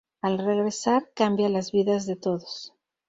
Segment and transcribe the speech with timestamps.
[0.23, 2.73] Al regresar, cambia las vidas de todos.